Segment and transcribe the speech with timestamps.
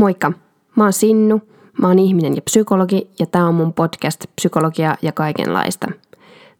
[0.00, 0.32] Moikka,
[0.76, 1.42] mä oon Sinnu,
[1.80, 5.88] mä oon ihminen ja psykologi ja tää on mun podcast Psykologia ja kaikenlaista.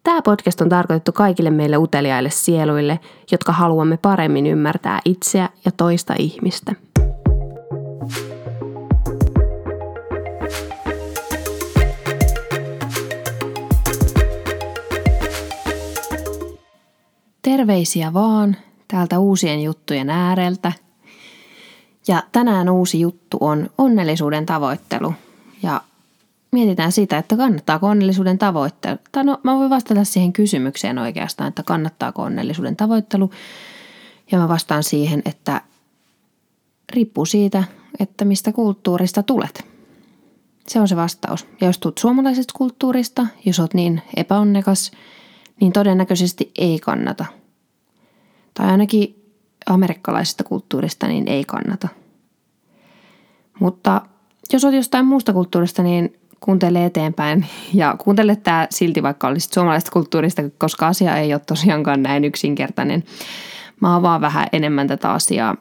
[0.02, 3.00] Tämä podcast on tarkoitettu kaikille meille uteliaille sieluille,
[3.32, 6.74] jotka haluamme paremmin ymmärtää itseä ja toista ihmistä.
[17.42, 18.56] Terveisiä vaan
[18.88, 20.72] täältä uusien juttujen ääreltä–
[22.08, 25.14] ja tänään uusi juttu on onnellisuuden tavoittelu.
[25.62, 25.82] Ja
[26.52, 28.98] mietitään sitä, että kannattaako onnellisuuden tavoittelu.
[29.12, 33.30] Tai no, mä voin vastata siihen kysymykseen oikeastaan, että kannattaako onnellisuuden tavoittelu.
[34.32, 35.60] Ja mä vastaan siihen, että
[36.92, 37.64] riippuu siitä,
[38.00, 39.64] että mistä kulttuurista tulet.
[40.68, 41.46] Se on se vastaus.
[41.60, 44.90] Ja jos tulet suomalaisesta kulttuurista, jos oot niin epäonnekas,
[45.60, 47.24] niin todennäköisesti ei kannata.
[48.54, 49.19] Tai ainakin
[49.74, 51.88] amerikkalaisesta kulttuurista, niin ei kannata.
[53.60, 54.02] Mutta
[54.52, 59.92] jos olet jostain muusta kulttuurista, niin kuuntele eteenpäin ja kuuntele tämä silti vaikka olisit suomalaisesta
[59.92, 63.04] kulttuurista, koska asia ei ole tosiaankaan näin yksinkertainen.
[63.80, 65.56] Mä avaan vähän enemmän tätä asiaa.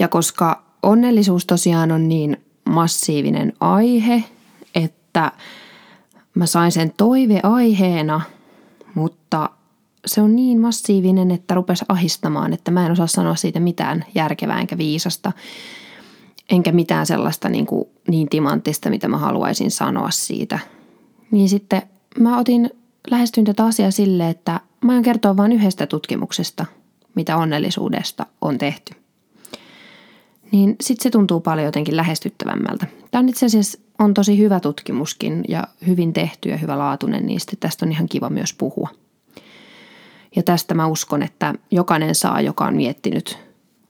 [0.00, 2.36] Ja koska onnellisuus tosiaan on niin
[2.70, 4.24] massiivinen aihe,
[4.74, 5.32] että
[6.34, 8.20] mä sain sen toiveaiheena,
[8.94, 9.50] mutta
[10.06, 14.60] se on niin massiivinen, että rupes ahistamaan, että mä en osaa sanoa siitä mitään järkevää
[14.60, 15.32] enkä viisasta.
[16.50, 20.58] Enkä mitään sellaista niin, kuin, niin timanttista, mitä mä haluaisin sanoa siitä.
[21.30, 21.82] Niin sitten
[22.18, 22.70] mä otin,
[23.10, 26.66] lähestyin tätä asiaa sille, että mä aion kertoa vain yhdestä tutkimuksesta,
[27.14, 28.94] mitä onnellisuudesta on tehty.
[30.52, 32.86] Niin sitten se tuntuu paljon jotenkin lähestyttävämmältä.
[33.10, 37.40] Tämä on itse asiassa on tosi hyvä tutkimuskin ja hyvin tehty ja hyvä laatuinen, niin
[37.40, 38.88] sitten tästä on ihan kiva myös puhua–
[40.36, 43.38] ja tästä mä uskon, että jokainen saa, joka on miettinyt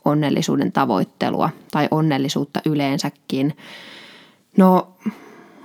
[0.05, 3.57] onnellisuuden tavoittelua tai onnellisuutta yleensäkin.
[4.57, 4.89] No,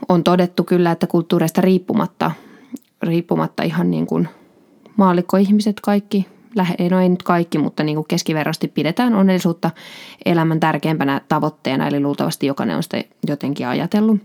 [0.10, 2.32] on todettu kyllä, että kulttuureista riippumatta,
[3.04, 4.28] riippumatta ihan niin kuin
[4.98, 6.28] maallikkoihmiset kaikki,
[6.90, 9.72] no ei nyt kaikki, mutta niin kuin keskiverrosti pidetään onnellisuutta
[10.26, 14.22] elämän tärkeimpänä tavoitteena, eli luultavasti jokainen on sitä jotenkin ajatellut.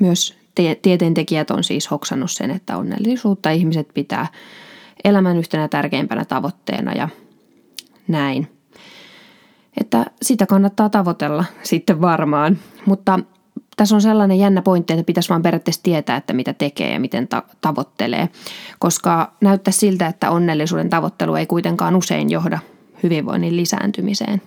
[0.00, 0.36] Myös
[0.82, 4.26] tieteentekijät on siis hoksannut sen, että onnellisuutta ihmiset pitää–
[5.04, 7.08] elämän yhtenä tärkeimpänä tavoitteena ja
[8.08, 8.48] näin.
[9.80, 13.18] Että sitä kannattaa tavoitella sitten varmaan, mutta
[13.76, 17.28] tässä on sellainen jännä pointti, että pitäisi vaan periaatteessa tietää, että mitä tekee ja miten
[17.28, 18.28] ta- tavoittelee,
[18.78, 22.58] koska näyttää siltä, että onnellisuuden tavoittelu ei kuitenkaan usein johda
[23.02, 24.42] hyvinvoinnin lisääntymiseen.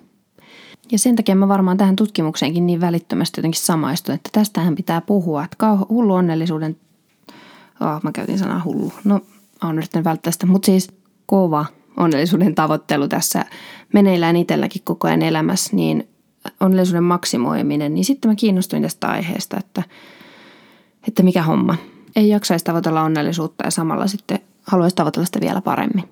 [0.92, 5.44] Ja sen takia mä varmaan tähän tutkimukseenkin niin välittömästi jotenkin samaistun, että tästähän pitää puhua,
[5.44, 6.78] että hullu onnellisuuden,
[7.82, 9.22] oh, mä käytin sanaa hullu, no
[9.68, 10.88] olen yrittänyt välttää sitä, mutta siis
[11.26, 11.66] kova
[11.98, 13.46] onnellisuuden tavoittelu tässä
[13.94, 16.08] meneillään itselläkin koko ajan elämässä, niin
[16.60, 19.84] onnellisuuden maksimoiminen, niin sitten mä kiinnostuin tästä aiheesta, että,
[21.08, 21.76] että mikä homma.
[22.16, 26.04] Ei jaksaisi tavoitella onnellisuutta ja samalla sitten haluaisi tavoitella sitä vielä paremmin.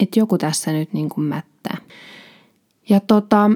[0.00, 1.76] Että joku tässä nyt niin kuin mättää.
[2.88, 3.50] Ja tota,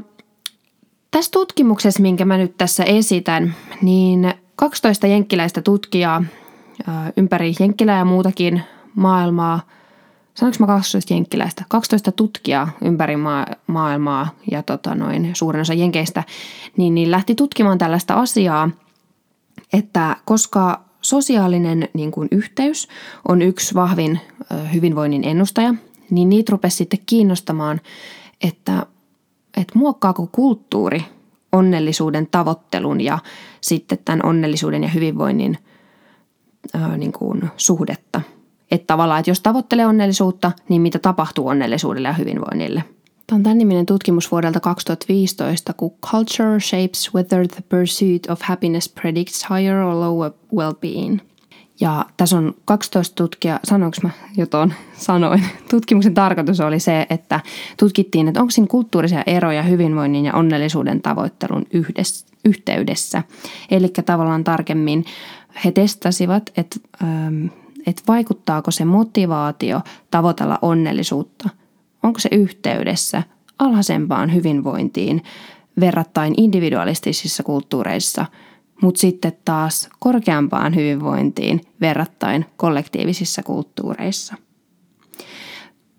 [1.11, 6.25] tässä tutkimuksessa, minkä mä nyt tässä esitän, niin 12 jenkkiläistä tutkijaa
[7.17, 8.63] ympäri Jenkkilää ja muutakin
[8.95, 9.61] maailmaa,
[10.35, 16.25] sanoinko mä 12 jenkkiläistä, 12 tutkijaa ympäri maa, maailmaa ja tota noin, suurin osa jenkeistä,
[16.77, 18.71] niin, niin lähti tutkimaan tällaista asiaa,
[19.73, 22.89] että koska sosiaalinen niin kuin yhteys
[23.29, 24.21] on yksi vahvin
[24.75, 25.75] hyvinvoinnin ennustaja,
[26.11, 27.81] niin niitä rupesi sitten kiinnostamaan,
[28.43, 28.87] että,
[29.57, 31.05] että muokkaako kulttuuri
[31.53, 33.19] onnellisuuden tavoittelun ja
[33.61, 35.59] sitten tämän onnellisuuden ja hyvinvoinnin
[36.97, 38.21] niin kuin suhdetta–
[38.71, 42.85] että tavallaan, että jos tavoittelee onnellisuutta, niin mitä tapahtuu onnellisuudelle ja hyvinvoinnille.
[43.27, 48.89] Tämä on tämän niminen tutkimus vuodelta 2015, kun Culture Shapes Whether the Pursuit of Happiness
[48.89, 51.19] Predicts Higher or Lower Well-Being.
[51.81, 55.45] Ja tässä on 12 tutkijaa, sanoinko mä jo tuon sanoin.
[55.71, 57.41] Tutkimuksen tarkoitus oli se, että
[57.77, 63.23] tutkittiin, että onko siinä kulttuurisia eroja hyvinvoinnin ja onnellisuuden tavoittelun yhdessä, yhteydessä.
[63.71, 65.05] Eli tavallaan tarkemmin
[65.65, 67.47] he testasivat, että ähm,
[67.91, 71.49] että vaikuttaako se motivaatio tavoitella onnellisuutta,
[72.03, 73.23] onko se yhteydessä
[73.59, 75.23] alhaisempaan hyvinvointiin
[75.81, 78.27] verrattain individualistisissa kulttuureissa,
[78.83, 84.35] mutta sitten taas korkeampaan hyvinvointiin verrattain kollektiivisissa kulttuureissa.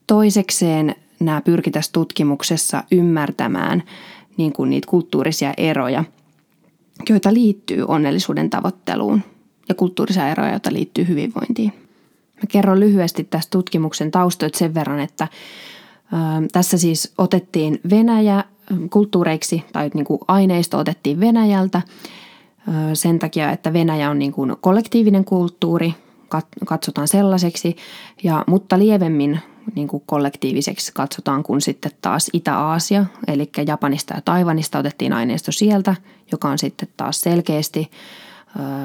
[0.08, 3.84] Toisekseen nämä pyrki tässä tutkimuksessa ymmärtämään
[4.38, 6.04] niin kuin niitä kulttuurisia eroja,
[7.10, 9.22] joita liittyy onnellisuuden tavoitteluun
[9.72, 11.74] ja kulttuurisia eroja, joita liittyy hyvinvointiin.
[12.36, 15.28] Mä kerron lyhyesti tästä tutkimuksen taustoit sen verran, että
[16.52, 18.44] tässä siis otettiin Venäjä,
[18.90, 21.82] kulttuureiksi tai niin kuin aineisto otettiin Venäjältä
[22.94, 25.94] sen takia, että Venäjä on niin kuin kollektiivinen kulttuuri,
[26.66, 27.76] katsotaan sellaiseksi,
[28.24, 29.40] ja, mutta lievemmin
[29.76, 35.96] niin kuin kollektiiviseksi katsotaan, kun sitten taas Itä-Aasia, eli Japanista ja Taivanista otettiin aineisto sieltä,
[36.32, 37.92] joka on sitten taas selkeästi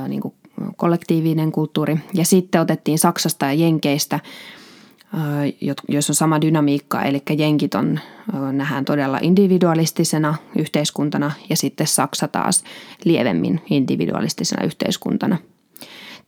[0.08, 0.34] niin kuin
[0.76, 1.98] kollektiivinen kulttuuri.
[2.14, 4.20] Ja sitten otettiin Saksasta ja Jenkeistä,
[5.88, 8.00] jos on sama dynamiikka, eli jenkit on,
[8.52, 12.64] nähdään todella individualistisena yhteiskuntana ja sitten Saksa taas
[13.04, 15.38] lievemmin individualistisena yhteiskuntana.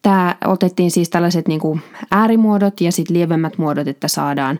[0.03, 1.81] Tämä otettiin siis tällaiset niin kuin
[2.11, 4.59] äärimuodot ja sitten lievemmät muodot, että saadaan,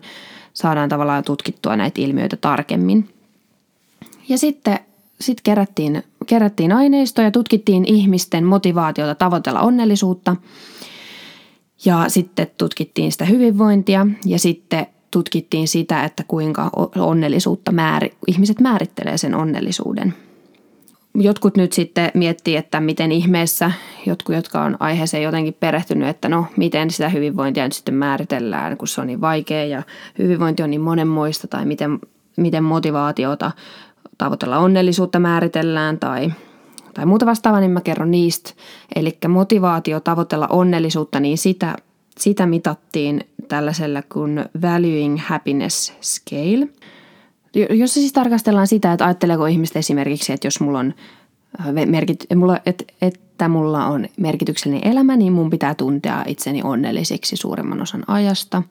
[0.53, 3.09] saadaan tavallaan tutkittua näitä ilmiöitä tarkemmin.
[4.29, 4.79] Ja sitten
[5.21, 10.35] sit kerättiin, kerättiin aineistoa ja tutkittiin ihmisten motivaatiota tavoitella onnellisuutta–
[11.85, 19.17] ja sitten tutkittiin sitä hyvinvointia ja sitten tutkittiin sitä, että kuinka onnellisuutta määri, ihmiset määrittelee
[19.17, 20.13] sen onnellisuuden.
[21.15, 23.71] Jotkut nyt sitten miettii, että miten ihmeessä,
[24.05, 28.87] jotkut, jotka on aiheeseen jotenkin perehtynyt, että no miten sitä hyvinvointia nyt sitten määritellään, kun
[28.87, 29.83] se on niin vaikea ja
[30.17, 31.99] hyvinvointi on niin monenmoista tai miten,
[32.37, 33.51] miten motivaatiota
[34.19, 36.31] tavoitella onnellisuutta määritellään tai
[36.93, 38.53] tai muuta vastaavaa, niin mä kerron niistä.
[38.95, 41.75] Eli motivaatio tavoitella onnellisuutta, niin sitä,
[42.17, 46.67] sitä mitattiin tällaisella kuin Valuing Happiness Scale.
[47.69, 50.93] Jos siis tarkastellaan sitä, että ajatteleeko ihmiset esimerkiksi, että jos mulla on
[51.59, 57.35] äh, merkit, mulla, että, että mulla on merkityksellinen elämä, niin mun pitää tuntea itseni onnelliseksi
[57.35, 58.63] suurimman osan ajasta.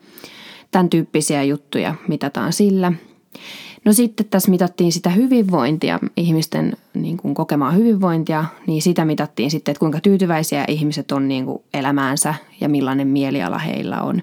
[0.70, 2.92] Tämän tyyppisiä juttuja mitataan sillä.
[3.84, 9.72] No sitten tässä mitattiin sitä hyvinvointia, ihmisten niin kuin kokemaa hyvinvointia, niin sitä mitattiin sitten,
[9.72, 14.22] että kuinka tyytyväisiä ihmiset on niin kuin elämäänsä ja millainen mieliala heillä on.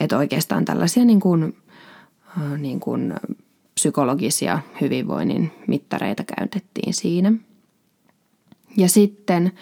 [0.00, 1.56] Että oikeastaan tällaisia niin kuin,
[2.58, 3.14] niin kuin
[3.74, 7.32] psykologisia hyvinvoinnin mittareita käytettiin siinä.
[8.76, 9.52] Ja sitten,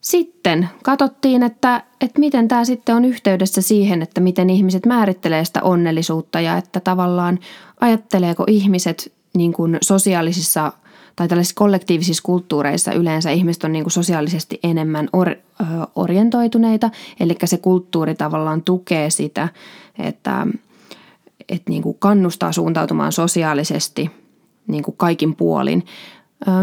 [0.00, 5.62] sitten katsottiin, että, että miten tämä sitten on yhteydessä siihen, että miten ihmiset määrittelee sitä
[5.62, 7.38] onnellisuutta ja että tavallaan
[7.80, 10.72] ajatteleeko ihmiset niin kuin sosiaalisissa
[11.16, 15.28] tai tällaisissa kollektiivisissa kulttuureissa yleensä ihmiset on niin kuin sosiaalisesti enemmän or,
[15.96, 19.48] orientoituneita, eli se kulttuuri tavallaan tukee sitä,
[19.98, 20.46] että,
[21.48, 24.10] että niin kuin kannustaa suuntautumaan sosiaalisesti
[24.66, 25.86] niin kuin kaikin puolin,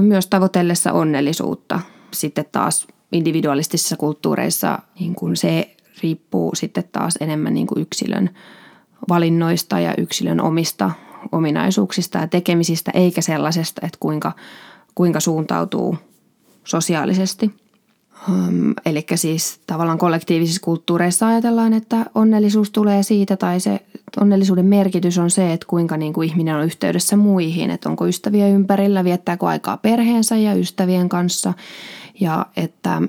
[0.02, 1.80] myös tavoitellessa onnellisuutta.
[2.12, 8.30] Sitten taas individualistisissa kulttuureissa niin kuin se riippuu sitten taas enemmän niin kuin yksilön
[9.10, 10.92] valinnoista ja yksilön omista
[11.32, 14.32] ominaisuuksista ja tekemisistä, eikä sellaisesta, että kuinka,
[14.96, 15.98] kuinka suuntautuu
[16.64, 17.52] sosiaalisesti.
[18.30, 23.80] Um, eli siis tavallaan kollektiivisissa kulttuureissa ajatellaan, että onnellisuus tulee siitä tai se
[24.22, 28.48] onnellisuuden merkitys on se, että kuinka niin kuin ihminen on yhteydessä muihin, että onko ystäviä
[28.48, 31.54] ympärillä, viettääkö aikaa perheensä ja ystävien kanssa
[32.20, 33.02] ja että,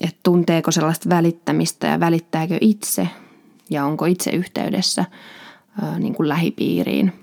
[0.00, 3.08] että tunteeko sellaista välittämistä ja välittääkö itse
[3.70, 5.04] ja onko itse yhteydessä
[5.98, 7.12] niin kuin lähipiiriin–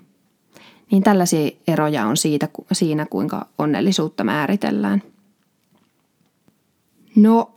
[0.91, 5.03] niin tällaisia eroja on siitä, siinä, kuinka onnellisuutta määritellään.
[7.15, 7.51] No,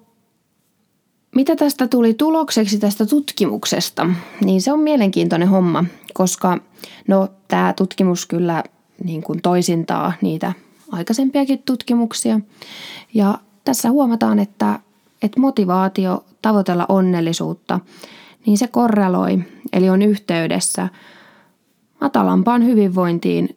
[1.34, 4.06] mitä tästä tuli tulokseksi tästä tutkimuksesta?
[4.44, 5.84] Niin se on mielenkiintoinen homma,
[6.14, 6.58] koska
[7.08, 8.64] no, tämä tutkimus kyllä
[9.04, 10.52] niin kuin toisintaa niitä
[10.92, 12.40] aikaisempiakin tutkimuksia.
[13.14, 14.80] Ja tässä huomataan, että,
[15.22, 17.80] että motivaatio tavoitella onnellisuutta,
[18.46, 20.88] niin se korreloi, eli on yhteydessä–
[22.00, 23.56] matalampaan hyvinvointiin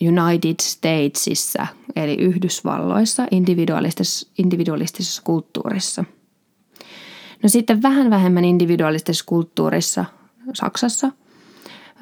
[0.00, 6.04] United Statesissa, eli Yhdysvalloissa, individualistisessa, individualistisessa kulttuurissa.
[7.42, 10.04] No sitten vähän vähemmän individualistisessa kulttuurissa
[10.52, 11.10] Saksassa.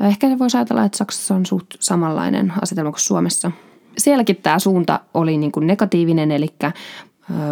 [0.00, 3.50] Ehkä se voisi ajatella, että Saksassa on suht samanlainen asetelma kuin Suomessa.
[3.98, 6.48] Sielläkin tämä suunta oli niin kuin negatiivinen, eli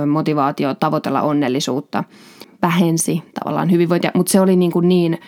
[0.06, 2.04] motivaatio tavoitella onnellisuutta
[2.62, 5.18] vähensi tavallaan hyvinvointia, mutta se oli niin, kuin niin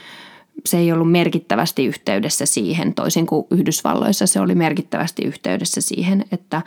[0.64, 6.62] se ei ollut merkittävästi yhteydessä siihen, toisin kuin Yhdysvalloissa se oli merkittävästi yhteydessä siihen, että,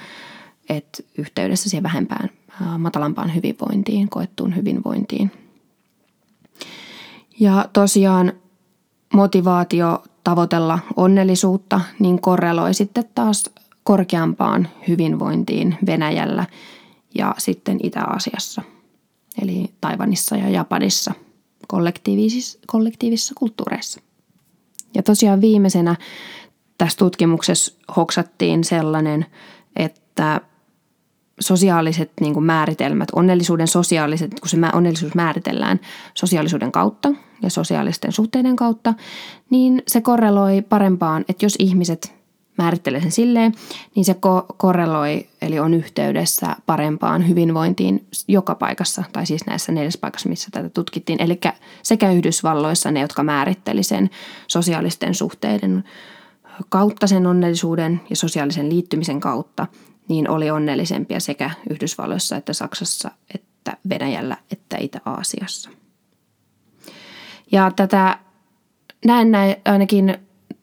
[0.69, 2.29] että yhteydessä siihen vähempään,
[2.77, 5.31] matalampaan hyvinvointiin, koettuun hyvinvointiin.
[7.39, 8.33] Ja tosiaan
[9.13, 13.49] motivaatio tavoitella onnellisuutta niin korreloi sitten taas
[13.83, 16.45] korkeampaan hyvinvointiin Venäjällä
[17.15, 18.61] ja sitten Itä-Aasiassa,
[19.41, 21.13] eli Taivanissa ja Japanissa–
[21.69, 24.01] kollektiivisissa, kollektiivisissa kulttuureissa.
[24.93, 25.95] Ja tosiaan viimeisenä
[26.77, 29.25] tässä tutkimuksessa hoksattiin sellainen,
[29.75, 30.41] että
[31.39, 35.79] sosiaaliset niin kuin määritelmät, onnellisuuden sosiaaliset, kun se onnellisuus määritellään
[36.13, 37.09] sosiaalisuuden kautta
[37.41, 38.93] ja sosiaalisten suhteiden kautta,
[39.49, 42.18] niin se korreloi parempaan, että jos ihmiset
[42.59, 43.53] määrittelee sen silleen,
[43.95, 49.99] niin se ko- korreloi, eli on yhteydessä parempaan hyvinvointiin joka paikassa, tai siis näissä neljässä
[49.99, 51.21] paikassa, missä tätä tutkittiin.
[51.21, 51.39] Eli
[51.83, 54.09] sekä Yhdysvalloissa ne, jotka määritteli sen
[54.47, 55.83] sosiaalisten suhteiden
[56.69, 59.67] kautta sen onnellisuuden ja sosiaalisen liittymisen kautta,
[60.07, 65.69] niin oli onnellisempia sekä Yhdysvalloissa että Saksassa, että Venäjällä että Itä-Aasiassa.
[67.51, 68.19] Ja tätä
[69.05, 70.17] näin, näin ainakin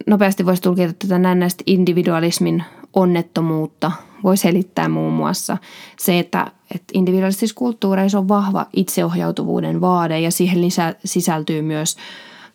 [0.07, 3.93] nopeasti voisi tulkita tätä näennäistä individualismin onnettomuutta.
[4.25, 5.57] Voi selittää muun muassa
[5.99, 11.97] se, että, että individualistisissa kulttuureissa on vahva itseohjautuvuuden vaade ja siihen lisä, sisältyy myös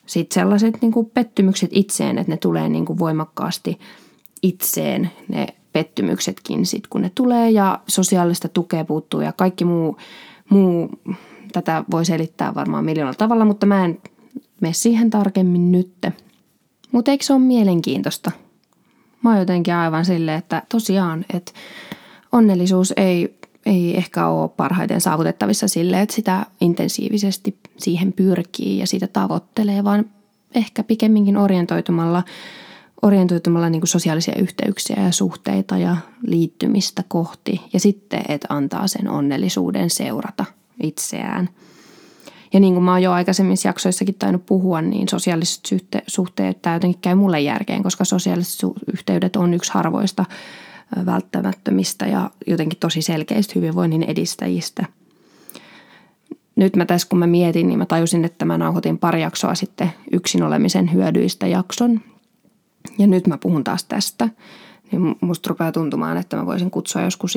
[0.05, 3.79] sit sellaiset niin kuin pettymykset itseen, että ne tulee niin kuin voimakkaasti
[4.43, 9.97] itseen ne pettymyksetkin sit, kun ne tulee ja sosiaalista tukea puuttuu ja kaikki muu,
[10.49, 10.89] muu
[11.51, 14.01] tätä voi selittää varmaan miljoonalla tavalla, mutta mä en
[14.61, 16.13] mene siihen tarkemmin nytte.
[16.91, 18.31] Mutta eikö se ole mielenkiintoista?
[19.23, 21.51] Mä oon jotenkin aivan silleen, että tosiaan, että
[22.31, 29.07] onnellisuus ei, ei ehkä ole parhaiten saavutettavissa sille, että sitä intensiivisesti siihen pyrkii ja sitä
[29.07, 30.05] tavoittelee, vaan
[30.55, 32.23] ehkä pikemminkin orientoitumalla,
[33.01, 39.07] orientoitumalla niin kuin sosiaalisia yhteyksiä ja suhteita ja liittymistä kohti ja sitten, että antaa sen
[39.07, 40.45] onnellisuuden seurata
[40.81, 41.49] itseään–
[42.53, 45.63] ja niin kuin mä oon jo aikaisemmissa jaksoissakin tainnut puhua, niin sosiaaliset
[46.07, 48.59] suhteet, tämä jotenkin käy mulle järkeen, koska sosiaaliset
[48.93, 50.25] yhteydet on yksi harvoista
[51.05, 54.85] välttämättömistä ja jotenkin tosi selkeistä hyvinvoinnin edistäjistä.
[56.55, 59.91] Nyt mä tässä kun mä mietin, niin mä tajusin, että mä nauhoitin pari jaksoa sitten
[60.11, 62.01] yksin olemisen hyödyistä jakson.
[62.97, 64.29] Ja nyt mä puhun taas tästä.
[64.91, 67.35] Niin musta rupeaa tuntumaan, että mä voisin kutsua joskus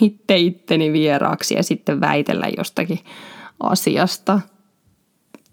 [0.00, 2.98] itse itteni vieraaksi ja sitten väitellä jostakin
[3.60, 4.40] asiasta,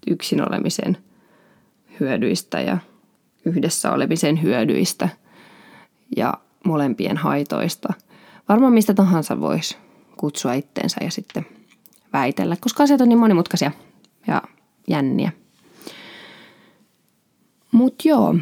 [0.08, 0.98] yksin olemisen
[2.00, 2.78] hyödyistä ja
[3.46, 5.10] yhdessä olemisen hyödyistä
[6.18, 6.34] ja
[6.66, 7.94] molempien haitoista.
[8.50, 9.78] Varmaan mistä tahansa voisi
[10.18, 11.46] kutsua itteensä ja sitten
[12.14, 13.72] väitellä, koska asiat on niin monimutkaisia
[14.28, 14.42] ja
[14.88, 15.32] jänniä.
[17.72, 18.36] Mutta joo,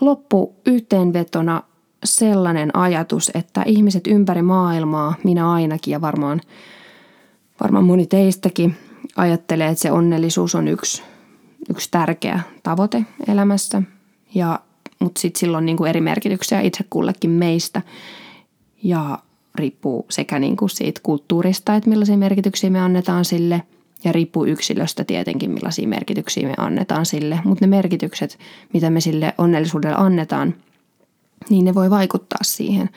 [0.00, 1.62] loppu yhteenvetona
[2.04, 6.40] sellainen ajatus, että ihmiset ympäri maailmaa, minä ainakin ja varmaan
[7.60, 8.76] varmaan moni teistäkin
[9.16, 11.02] ajattelee, että se onnellisuus on yksi,
[11.70, 13.82] yksi tärkeä tavoite elämässä.
[14.34, 14.60] Ja,
[14.98, 17.82] mutta sitten silloin niin kuin eri merkityksiä itse kullekin meistä.
[18.82, 19.18] Ja
[19.54, 23.62] riippuu sekä niin kuin siitä kulttuurista, että millaisia merkityksiä me annetaan sille,
[24.04, 27.40] ja riippuu yksilöstä tietenkin, millaisia merkityksiä me annetaan sille.
[27.44, 28.38] Mutta ne merkitykset,
[28.72, 30.54] mitä me sille onnellisuudelle annetaan,
[31.50, 32.90] niin ne voi vaikuttaa siihen,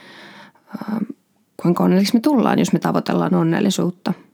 [1.62, 4.14] kuinka onnellisiksi me tullaan, jos me tavoitellaan onnellisuutta–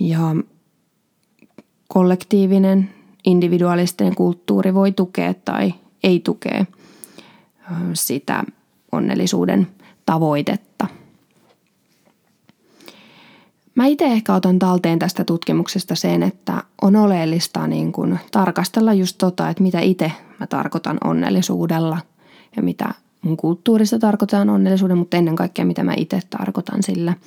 [0.00, 0.36] ja
[1.88, 2.90] kollektiivinen,
[3.24, 6.64] individualistinen kulttuuri voi tukea tai ei tukea
[7.94, 8.44] sitä
[8.92, 9.66] onnellisuuden
[10.06, 10.86] tavoitetta.
[13.74, 19.18] Mä itse ehkä otan talteen tästä tutkimuksesta sen, että on oleellista niin kuin tarkastella just
[19.18, 21.98] tota, että mitä itse mä tarkoitan onnellisuudella
[22.56, 27.14] ja mitä mun kulttuurissa tarkoitan onnellisuuden, mutta ennen kaikkea mitä mä itse tarkoitan sillä–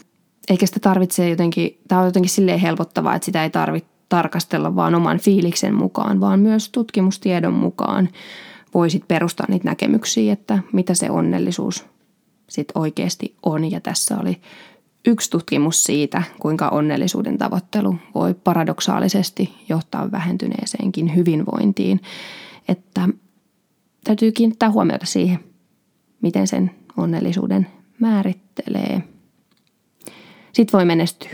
[0.49, 4.95] eikä sitä tarvitse jotenkin, tämä on jotenkin silleen helpottavaa, että sitä ei tarvitse tarkastella vaan
[4.95, 8.09] oman fiiliksen mukaan, vaan myös tutkimustiedon mukaan
[8.73, 11.85] voisit perustaa niitä näkemyksiä, että mitä se onnellisuus
[12.49, 13.71] sitten oikeasti on.
[13.71, 14.41] Ja tässä oli
[15.05, 22.01] yksi tutkimus siitä, kuinka onnellisuuden tavoittelu voi paradoksaalisesti johtaa vähentyneeseenkin hyvinvointiin.
[22.67, 23.09] Että
[24.03, 25.39] täytyy kiinnittää huomiota siihen,
[26.21, 27.67] miten sen onnellisuuden
[27.99, 29.03] määrittelee–
[30.53, 31.31] sit voi menestyä.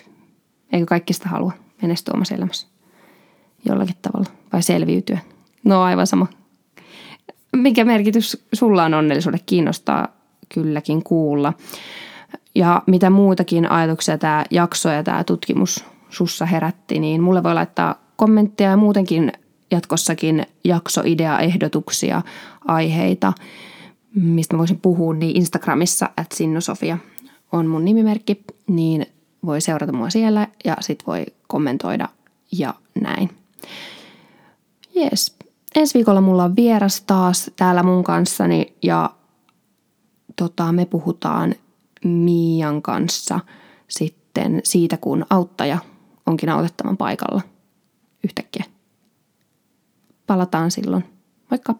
[0.71, 2.67] Eikö kaikki sitä halua menestyä omassa elämässä?
[3.65, 4.29] Jollakin tavalla.
[4.53, 5.19] Vai selviytyä?
[5.63, 6.27] No aivan sama.
[7.55, 9.43] Mikä merkitys sulla on onnellisuudelle?
[9.45, 10.07] Kiinnostaa
[10.53, 11.53] kylläkin kuulla.
[12.55, 17.95] Ja mitä muutakin ajatuksia tämä jakso ja tämä tutkimus sussa herätti, niin mulle voi laittaa
[18.15, 19.31] kommentteja ja muutenkin
[19.71, 22.21] jatkossakin jaksoidea-ehdotuksia,
[22.67, 23.33] aiheita,
[24.15, 26.97] mistä mä voisin puhua, niin Instagramissa at Sinnosofia
[27.51, 29.05] on mun nimimerkki, niin
[29.45, 32.09] voi seurata mua siellä ja sit voi kommentoida
[32.51, 33.29] ja näin.
[34.95, 35.35] Yes.
[35.75, 39.09] Ensi viikolla mulla on vieras taas täällä mun kanssani ja
[40.35, 41.55] tota, me puhutaan
[42.03, 43.39] Mian kanssa
[43.87, 45.77] sitten siitä, kun auttaja
[46.25, 47.41] onkin autettavan paikalla
[48.23, 48.63] yhtäkkiä.
[50.27, 51.03] Palataan silloin.
[51.51, 51.75] Moikka!